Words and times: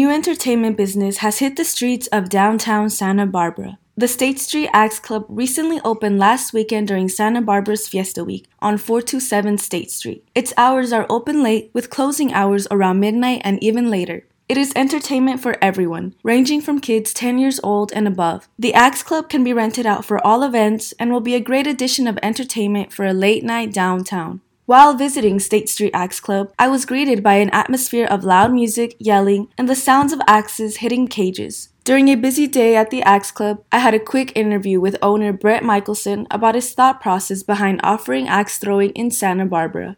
new 0.00 0.10
entertainment 0.10 0.78
business 0.78 1.18
has 1.18 1.40
hit 1.40 1.56
the 1.56 1.64
streets 1.64 2.06
of 2.06 2.30
downtown 2.30 2.88
Santa 2.88 3.26
Barbara. 3.26 3.78
The 3.98 4.08
State 4.08 4.38
Street 4.38 4.70
Axe 4.72 4.98
Club 4.98 5.26
recently 5.28 5.78
opened 5.84 6.18
last 6.18 6.54
weekend 6.54 6.88
during 6.88 7.10
Santa 7.10 7.42
Barbara's 7.42 7.86
Fiesta 7.86 8.24
Week 8.24 8.48
on 8.60 8.78
427 8.78 9.58
State 9.58 9.90
Street. 9.90 10.26
Its 10.34 10.54
hours 10.56 10.90
are 10.90 11.04
open 11.10 11.42
late 11.42 11.70
with 11.74 11.90
closing 11.90 12.32
hours 12.32 12.66
around 12.70 12.98
midnight 12.98 13.42
and 13.44 13.62
even 13.62 13.90
later. 13.90 14.24
It 14.48 14.56
is 14.56 14.72
entertainment 14.74 15.42
for 15.42 15.58
everyone, 15.60 16.14
ranging 16.22 16.62
from 16.62 16.80
kids 16.80 17.12
10 17.12 17.38
years 17.38 17.60
old 17.62 17.92
and 17.92 18.08
above. 18.08 18.48
The 18.58 18.72
Axe 18.72 19.02
Club 19.02 19.28
can 19.28 19.44
be 19.44 19.52
rented 19.52 19.84
out 19.84 20.06
for 20.06 20.26
all 20.26 20.42
events 20.42 20.94
and 20.98 21.12
will 21.12 21.20
be 21.20 21.34
a 21.34 21.40
great 21.40 21.66
addition 21.66 22.06
of 22.06 22.18
entertainment 22.22 22.90
for 22.90 23.04
a 23.04 23.12
late 23.12 23.44
night 23.44 23.70
downtown. 23.70 24.40
While 24.70 24.94
visiting 24.94 25.40
State 25.40 25.68
Street 25.68 25.90
Axe 25.94 26.20
Club, 26.20 26.52
I 26.56 26.68
was 26.68 26.86
greeted 26.86 27.24
by 27.24 27.34
an 27.34 27.50
atmosphere 27.50 28.06
of 28.06 28.22
loud 28.22 28.52
music, 28.52 28.94
yelling, 29.00 29.48
and 29.58 29.68
the 29.68 29.74
sounds 29.74 30.12
of 30.12 30.20
axes 30.28 30.76
hitting 30.76 31.08
cages. 31.08 31.70
During 31.82 32.06
a 32.06 32.14
busy 32.14 32.46
day 32.46 32.76
at 32.76 32.90
the 32.90 33.02
Axe 33.02 33.32
Club, 33.32 33.64
I 33.72 33.80
had 33.80 33.94
a 33.94 33.98
quick 33.98 34.30
interview 34.36 34.78
with 34.78 34.96
owner 35.02 35.32
Brett 35.32 35.64
Michelson 35.64 36.28
about 36.30 36.54
his 36.54 36.72
thought 36.72 37.00
process 37.00 37.42
behind 37.42 37.80
offering 37.82 38.28
axe 38.28 38.58
throwing 38.58 38.90
in 38.90 39.10
Santa 39.10 39.44
Barbara. 39.44 39.96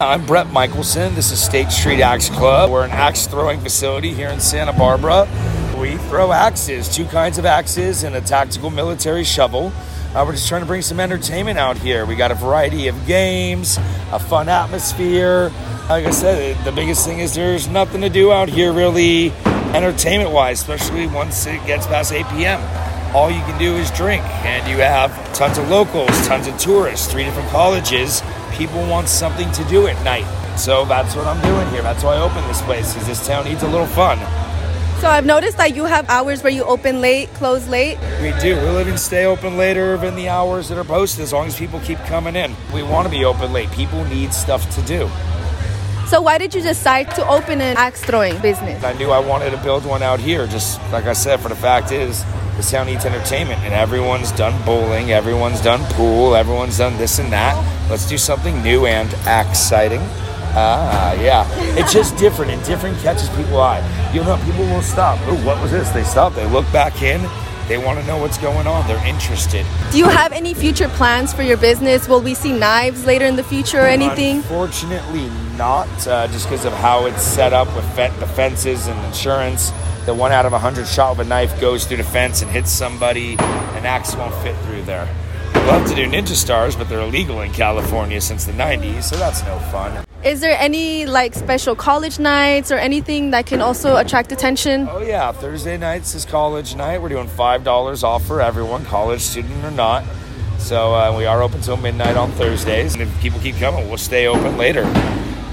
I'm 0.00 0.24
Brett 0.24 0.50
Michelson. 0.54 1.14
This 1.14 1.30
is 1.30 1.38
State 1.38 1.70
Street 1.70 2.00
Axe 2.00 2.30
Club. 2.30 2.70
We're 2.70 2.86
an 2.86 2.90
axe 2.92 3.26
throwing 3.26 3.60
facility 3.60 4.14
here 4.14 4.30
in 4.30 4.40
Santa 4.40 4.72
Barbara. 4.72 5.28
We 5.78 5.98
throw 6.08 6.32
axes, 6.32 6.88
two 6.88 7.04
kinds 7.04 7.36
of 7.36 7.44
axes, 7.44 8.04
and 8.04 8.16
a 8.16 8.22
tactical 8.22 8.70
military 8.70 9.24
shovel. 9.24 9.70
Uh, 10.14 10.24
we're 10.26 10.32
just 10.32 10.48
trying 10.48 10.62
to 10.62 10.66
bring 10.66 10.80
some 10.80 11.00
entertainment 11.00 11.58
out 11.58 11.76
here. 11.76 12.06
We 12.06 12.16
got 12.16 12.30
a 12.30 12.34
variety 12.34 12.88
of 12.88 13.06
games, 13.06 13.76
a 14.10 14.18
fun 14.18 14.48
atmosphere. 14.48 15.52
Like 15.90 16.06
I 16.06 16.10
said, 16.12 16.56
the 16.64 16.72
biggest 16.72 17.06
thing 17.06 17.18
is 17.18 17.34
there's 17.34 17.68
nothing 17.68 18.00
to 18.00 18.08
do 18.08 18.32
out 18.32 18.48
here 18.48 18.72
really 18.72 19.32
entertainment 19.74 20.30
wise, 20.30 20.60
especially 20.60 21.06
once 21.08 21.46
it 21.46 21.64
gets 21.66 21.86
past 21.86 22.12
8 22.12 22.26
p.m. 22.28 22.58
All 23.14 23.30
you 23.30 23.40
can 23.40 23.58
do 23.58 23.76
is 23.76 23.90
drink, 23.90 24.22
and 24.46 24.66
you 24.66 24.78
have 24.78 25.12
tons 25.34 25.58
of 25.58 25.68
locals, 25.68 26.08
tons 26.26 26.46
of 26.46 26.56
tourists, 26.58 27.10
three 27.12 27.24
different 27.24 27.50
colleges. 27.50 28.22
People 28.52 28.80
want 28.88 29.08
something 29.08 29.50
to 29.52 29.64
do 29.64 29.88
at 29.88 30.02
night. 30.04 30.26
So 30.58 30.86
that's 30.86 31.16
what 31.16 31.26
I'm 31.26 31.40
doing 31.42 31.68
here. 31.68 31.82
That's 31.82 32.02
why 32.02 32.16
I 32.16 32.20
opened 32.20 32.48
this 32.48 32.62
place, 32.62 32.94
because 32.94 33.08
this 33.08 33.26
town 33.26 33.44
needs 33.44 33.62
a 33.62 33.68
little 33.68 33.86
fun. 33.86 34.18
So 35.00 35.08
I've 35.08 35.24
noticed 35.24 35.56
that 35.58 35.76
you 35.76 35.84
have 35.84 36.10
hours 36.10 36.42
where 36.42 36.52
you 36.52 36.64
open 36.64 37.00
late, 37.00 37.28
close 37.34 37.68
late. 37.68 37.98
We 38.20 38.32
do. 38.40 38.56
We're 38.56 38.72
living 38.72 38.96
stay 38.96 39.26
open 39.26 39.56
later 39.56 39.96
than 39.96 40.16
the 40.16 40.28
hours 40.28 40.68
that 40.70 40.76
are 40.76 40.82
posted 40.82 41.22
as 41.22 41.32
long 41.32 41.46
as 41.46 41.56
people 41.56 41.78
keep 41.80 41.98
coming 41.98 42.34
in. 42.34 42.52
We 42.74 42.82
want 42.82 43.06
to 43.06 43.10
be 43.10 43.24
open 43.24 43.52
late. 43.52 43.70
People 43.70 44.04
need 44.06 44.34
stuff 44.34 44.68
to 44.74 44.82
do. 44.82 45.08
So 46.08 46.20
why 46.20 46.36
did 46.38 46.52
you 46.52 46.60
decide 46.62 47.14
to 47.14 47.28
open 47.28 47.60
an 47.60 47.76
axe 47.76 48.02
throwing 48.02 48.40
business? 48.40 48.82
I 48.82 48.92
knew 48.94 49.10
I 49.10 49.20
wanted 49.20 49.50
to 49.50 49.56
build 49.58 49.84
one 49.86 50.02
out 50.02 50.18
here. 50.18 50.48
Just 50.48 50.80
like 50.90 51.04
I 51.04 51.12
said, 51.12 51.38
for 51.38 51.48
the 51.48 51.54
fact 51.54 51.92
is, 51.92 52.24
this 52.56 52.72
town 52.72 52.86
needs 52.86 53.04
entertainment, 53.04 53.60
and 53.60 53.72
everyone's 53.72 54.32
done 54.32 54.60
bowling, 54.66 55.12
everyone's 55.12 55.60
done 55.60 55.80
pool, 55.92 56.34
everyone's 56.34 56.78
done 56.78 56.98
this 56.98 57.20
and 57.20 57.30
that. 57.30 57.54
Let's 57.88 58.08
do 58.08 58.18
something 58.18 58.64
new 58.64 58.86
and 58.86 59.08
exciting. 59.28 60.00
Ah, 60.54 61.12
yeah. 61.14 61.46
It's 61.78 61.92
just 61.92 62.16
different, 62.16 62.50
and 62.50 62.62
different 62.64 62.98
catches 62.98 63.28
people 63.30 63.60
eye. 63.60 63.80
You 64.12 64.24
know, 64.24 64.36
people 64.44 64.64
will 64.64 64.82
stop. 64.82 65.18
Oh, 65.22 65.36
what 65.46 65.60
was 65.62 65.70
this? 65.70 65.90
They 65.90 66.04
stop. 66.04 66.34
They 66.34 66.46
look 66.46 66.70
back 66.72 67.02
in. 67.02 67.20
They 67.68 67.76
want 67.76 68.00
to 68.00 68.06
know 68.06 68.16
what's 68.16 68.38
going 68.38 68.66
on. 68.66 68.86
They're 68.88 69.06
interested. 69.06 69.66
Do 69.92 69.98
you 69.98 70.06
have 70.08 70.32
any 70.32 70.54
future 70.54 70.88
plans 70.88 71.34
for 71.34 71.42
your 71.42 71.58
business? 71.58 72.08
Will 72.08 72.22
we 72.22 72.32
see 72.34 72.50
knives 72.52 73.04
later 73.04 73.26
in 73.26 73.36
the 73.36 73.44
future 73.44 73.80
or 73.80 73.86
anything? 73.86 74.36
Unfortunately, 74.36 75.28
not. 75.58 75.86
Uh, 76.06 76.26
just 76.28 76.48
because 76.48 76.64
of 76.64 76.72
how 76.72 77.04
it's 77.04 77.22
set 77.22 77.52
up 77.52 77.68
with 77.76 77.84
fe- 77.94 78.12
the 78.20 78.26
fences 78.26 78.86
and 78.86 78.98
insurance. 79.04 79.70
The 80.06 80.14
one 80.14 80.32
out 80.32 80.46
of 80.46 80.54
a 80.54 80.58
hundred 80.58 80.86
shot 80.86 81.18
with 81.18 81.26
a 81.26 81.28
knife 81.28 81.60
goes 81.60 81.84
through 81.84 81.98
the 81.98 82.04
fence 82.04 82.40
and 82.40 82.50
hits 82.50 82.70
somebody. 82.70 83.34
An 83.34 83.84
axe 83.84 84.14
won't 84.16 84.34
fit 84.36 84.56
through 84.64 84.82
there. 84.84 85.06
I'd 85.52 85.66
love 85.66 85.86
to 85.90 85.94
do 85.94 86.06
ninja 86.06 86.28
stars, 86.28 86.74
but 86.74 86.88
they're 86.88 87.00
illegal 87.00 87.42
in 87.42 87.52
California 87.52 88.18
since 88.22 88.46
the 88.46 88.52
90s, 88.52 89.02
so 89.02 89.16
that's 89.16 89.42
no 89.44 89.58
fun. 89.70 90.02
Is 90.24 90.40
there 90.40 90.56
any 90.58 91.06
like 91.06 91.32
special 91.34 91.76
college 91.76 92.18
nights 92.18 92.72
or 92.72 92.74
anything 92.74 93.30
that 93.30 93.46
can 93.46 93.60
also 93.60 93.96
attract 93.96 94.32
attention? 94.32 94.88
Oh 94.90 95.00
yeah, 95.00 95.30
Thursday 95.30 95.78
nights 95.78 96.16
is 96.16 96.24
college 96.24 96.74
night. 96.74 97.00
We're 97.00 97.08
doing 97.08 97.28
five 97.28 97.62
dollars 97.62 98.02
off 98.02 98.26
for 98.26 98.40
everyone, 98.40 98.84
college 98.84 99.20
student 99.20 99.64
or 99.64 99.70
not. 99.70 100.02
So 100.58 100.92
uh, 100.92 101.14
we 101.16 101.24
are 101.24 101.40
open 101.40 101.60
till 101.60 101.76
midnight 101.76 102.16
on 102.16 102.32
Thursdays, 102.32 102.94
and 102.94 103.02
if 103.02 103.20
people 103.20 103.38
keep 103.38 103.56
coming, 103.58 103.86
we'll 103.88 103.96
stay 103.96 104.26
open 104.26 104.56
later. 104.56 104.82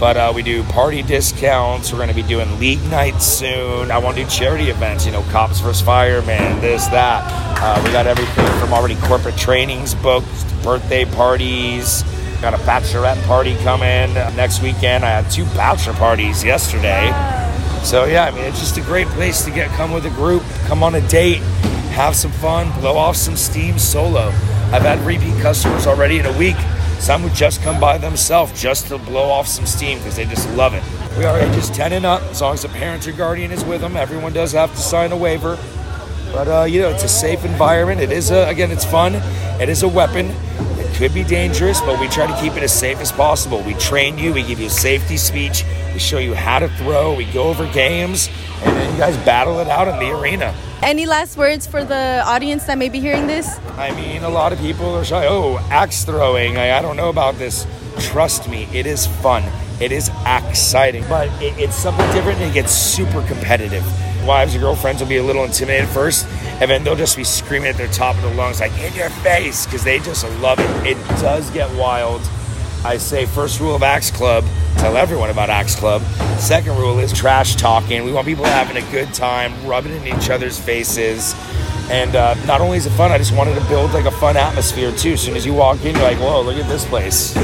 But 0.00 0.16
uh, 0.16 0.32
we 0.34 0.42
do 0.42 0.62
party 0.64 1.02
discounts. 1.02 1.92
We're 1.92 1.98
going 1.98 2.08
to 2.08 2.14
be 2.14 2.22
doing 2.22 2.58
league 2.58 2.82
nights 2.84 3.26
soon. 3.26 3.90
I 3.90 3.98
want 3.98 4.16
to 4.16 4.24
do 4.24 4.30
charity 4.30 4.70
events. 4.70 5.04
You 5.04 5.12
know, 5.12 5.22
cops 5.24 5.60
versus 5.60 5.82
firemen, 5.82 6.58
this 6.62 6.86
that. 6.86 7.22
Uh, 7.62 7.82
we 7.84 7.92
got 7.92 8.06
everything 8.06 8.46
from 8.58 8.72
already 8.72 8.96
corporate 9.02 9.36
trainings 9.36 9.94
booked, 9.94 10.26
birthday 10.64 11.04
parties. 11.04 12.02
Got 12.44 12.52
a 12.52 12.64
bachelorette 12.64 13.24
party 13.24 13.56
coming 13.62 14.12
next 14.36 14.60
weekend. 14.60 15.02
I 15.02 15.08
had 15.08 15.30
two 15.30 15.46
bachelor 15.56 15.94
parties 15.94 16.44
yesterday. 16.44 17.06
So 17.82 18.04
yeah, 18.04 18.26
I 18.26 18.32
mean 18.32 18.44
it's 18.44 18.60
just 18.60 18.76
a 18.76 18.82
great 18.82 19.06
place 19.06 19.46
to 19.46 19.50
get 19.50 19.70
come 19.70 19.92
with 19.92 20.04
a 20.04 20.10
group, 20.10 20.42
come 20.66 20.82
on 20.82 20.94
a 20.94 21.00
date, 21.08 21.38
have 21.94 22.14
some 22.14 22.30
fun, 22.32 22.70
blow 22.82 22.98
off 22.98 23.16
some 23.16 23.34
steam 23.34 23.78
solo. 23.78 24.26
I've 24.74 24.82
had 24.82 25.00
repeat 25.06 25.40
customers 25.40 25.86
already 25.86 26.18
in 26.18 26.26
a 26.26 26.38
week. 26.38 26.56
Some 26.98 27.22
would 27.22 27.32
just 27.32 27.62
come 27.62 27.80
by 27.80 27.96
themselves 27.96 28.60
just 28.60 28.88
to 28.88 28.98
blow 28.98 29.30
off 29.30 29.48
some 29.48 29.64
steam 29.64 29.96
because 29.96 30.16
they 30.16 30.26
just 30.26 30.46
love 30.50 30.74
it. 30.74 30.82
We 31.16 31.24
are 31.24 31.38
ages 31.38 31.70
10 31.70 31.94
and 31.94 32.04
up, 32.04 32.20
as 32.24 32.42
long 32.42 32.52
as 32.52 32.60
the 32.60 32.68
parent 32.68 33.08
or 33.08 33.12
guardian 33.12 33.52
is 33.52 33.64
with 33.64 33.80
them. 33.80 33.96
Everyone 33.96 34.34
does 34.34 34.52
have 34.52 34.70
to 34.70 34.76
sign 34.76 35.12
a 35.12 35.16
waiver. 35.16 35.58
But 36.30 36.48
uh, 36.48 36.64
you 36.64 36.82
know, 36.82 36.90
it's 36.90 37.04
a 37.04 37.08
safe 37.08 37.42
environment. 37.46 38.02
It 38.02 38.12
is 38.12 38.30
a, 38.30 38.46
again, 38.48 38.70
it's 38.70 38.84
fun. 38.84 39.14
It 39.62 39.70
is 39.70 39.82
a 39.82 39.88
weapon 39.88 40.34
could 40.94 41.12
be 41.12 41.24
dangerous, 41.24 41.80
but 41.80 42.00
we 42.00 42.08
try 42.08 42.26
to 42.26 42.40
keep 42.40 42.54
it 42.54 42.62
as 42.62 42.72
safe 42.72 42.98
as 42.98 43.10
possible. 43.10 43.60
We 43.62 43.74
train 43.74 44.16
you, 44.16 44.32
we 44.32 44.42
give 44.42 44.60
you 44.60 44.68
a 44.68 44.70
safety 44.70 45.16
speech, 45.16 45.64
we 45.92 45.98
show 45.98 46.18
you 46.18 46.34
how 46.34 46.60
to 46.60 46.68
throw, 46.68 47.14
we 47.14 47.24
go 47.32 47.44
over 47.44 47.66
games, 47.72 48.28
and 48.62 48.76
then 48.76 48.92
you 48.92 48.98
guys 48.98 49.16
battle 49.24 49.58
it 49.58 49.68
out 49.68 49.88
in 49.88 49.98
the 49.98 50.16
arena. 50.16 50.54
Any 50.82 51.06
last 51.06 51.36
words 51.36 51.66
for 51.66 51.84
the 51.84 52.22
audience 52.24 52.64
that 52.66 52.78
may 52.78 52.88
be 52.88 53.00
hearing 53.00 53.26
this? 53.26 53.58
I 53.76 53.90
mean, 53.96 54.22
a 54.22 54.28
lot 54.28 54.52
of 54.52 54.58
people 54.60 54.94
are 54.94 55.04
shy. 55.04 55.26
Oh, 55.26 55.58
axe 55.70 56.04
throwing. 56.04 56.58
I, 56.58 56.78
I 56.78 56.82
don't 56.82 56.96
know 56.96 57.08
about 57.08 57.36
this. 57.36 57.66
Trust 57.98 58.48
me, 58.48 58.68
it 58.72 58.86
is 58.86 59.06
fun. 59.06 59.42
It 59.80 59.90
is 59.92 60.10
exciting, 60.26 61.04
but 61.08 61.28
it, 61.42 61.58
it's 61.58 61.74
something 61.74 62.06
different 62.12 62.38
and 62.38 62.50
it 62.50 62.54
gets 62.54 62.72
super 62.72 63.22
competitive. 63.26 63.84
Wives 64.24 64.54
or 64.54 64.60
girlfriends 64.60 65.00
will 65.02 65.08
be 65.08 65.16
a 65.16 65.22
little 65.22 65.44
intimidated 65.44 65.88
first, 65.88 66.26
and 66.60 66.70
then 66.70 66.84
they'll 66.84 66.96
just 66.96 67.16
be 67.16 67.24
screaming 67.24 67.68
at 67.68 67.76
their 67.76 67.88
top 67.88 68.16
of 68.16 68.22
their 68.22 68.34
lungs, 68.34 68.60
like, 68.60 68.72
in 68.80 68.94
your 68.94 69.10
face, 69.10 69.66
because 69.66 69.84
they 69.84 69.98
just 69.98 70.24
love 70.40 70.58
it. 70.58 70.86
It 70.86 70.98
does 71.20 71.50
get 71.50 71.70
wild. 71.76 72.22
I 72.84 72.98
say, 72.98 73.24
first 73.24 73.60
rule 73.60 73.74
of 73.74 73.82
Axe 73.82 74.10
Club, 74.10 74.44
tell 74.76 74.96
everyone 74.96 75.30
about 75.30 75.48
Axe 75.48 75.74
Club. 75.74 76.02
Second 76.38 76.76
rule 76.76 76.98
is 76.98 77.12
trash 77.12 77.56
talking. 77.56 78.04
We 78.04 78.12
want 78.12 78.26
people 78.26 78.44
having 78.44 78.76
a 78.76 78.90
good 78.90 79.14
time, 79.14 79.52
rubbing 79.66 79.92
in 79.92 80.06
each 80.06 80.28
other's 80.28 80.58
faces. 80.58 81.34
And 81.90 82.14
uh, 82.14 82.34
not 82.46 82.60
only 82.60 82.76
is 82.76 82.86
it 82.86 82.90
fun, 82.90 83.10
I 83.10 83.18
just 83.18 83.34
wanted 83.34 83.54
to 83.54 83.64
build 83.68 83.92
like 83.92 84.04
a 84.04 84.10
fun 84.10 84.36
atmosphere 84.36 84.92
too. 84.92 85.14
As 85.14 85.22
soon 85.22 85.36
as 85.36 85.46
you 85.46 85.54
walk 85.54 85.84
in, 85.84 85.94
you're 85.94 86.04
like, 86.04 86.18
whoa, 86.18 86.42
look 86.42 86.56
at 86.56 86.68
this 86.68 86.84
place. 86.84 87.34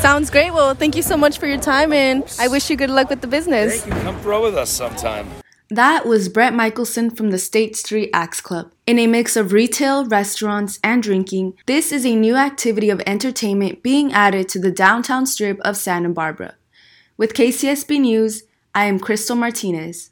Sounds 0.00 0.30
great. 0.30 0.52
Well, 0.52 0.74
thank 0.74 0.96
you 0.96 1.02
so 1.02 1.16
much 1.16 1.38
for 1.38 1.46
your 1.46 1.60
time, 1.60 1.92
and 1.92 2.24
I 2.38 2.48
wish 2.48 2.70
you 2.70 2.76
good 2.76 2.90
luck 2.90 3.10
with 3.10 3.20
the 3.20 3.26
business. 3.26 3.82
Thank 3.82 3.94
you. 3.94 4.02
Come 4.02 4.20
throw 4.20 4.42
with 4.42 4.56
us 4.56 4.70
sometime. 4.70 5.28
That 5.72 6.04
was 6.04 6.28
Brett 6.28 6.52
Michelson 6.52 7.10
from 7.10 7.30
the 7.30 7.38
State 7.38 7.76
Street 7.76 8.10
Axe 8.12 8.40
Club. 8.40 8.72
In 8.88 8.98
a 8.98 9.06
mix 9.06 9.36
of 9.36 9.52
retail, 9.52 10.04
restaurants, 10.04 10.80
and 10.82 11.00
drinking, 11.00 11.56
this 11.66 11.92
is 11.92 12.04
a 12.04 12.16
new 12.16 12.34
activity 12.34 12.90
of 12.90 13.00
entertainment 13.06 13.80
being 13.80 14.12
added 14.12 14.48
to 14.48 14.58
the 14.58 14.72
downtown 14.72 15.26
strip 15.26 15.60
of 15.60 15.76
Santa 15.76 16.08
Barbara. 16.08 16.56
With 17.16 17.34
KCSB 17.34 18.00
News, 18.00 18.42
I 18.74 18.86
am 18.86 18.98
Crystal 18.98 19.36
Martinez. 19.36 20.08